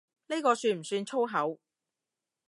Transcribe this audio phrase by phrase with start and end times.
[0.29, 1.59] 呢個算唔算粗口？